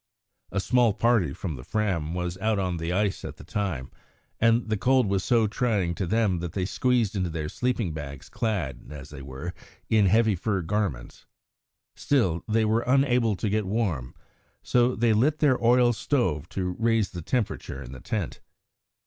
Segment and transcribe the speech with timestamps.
[0.51, 3.91] A small party from the Fram was out on the ice at the time,
[4.39, 8.27] and the cold was so trying to them that they squeezed into their sleeping bags
[8.27, 9.53] clad, as they were,
[9.89, 11.27] in heavy fur garments.
[11.95, 14.15] Still they were unable to get warm,
[14.63, 18.39] so they lit their oil stove to raise the temperature in the tent.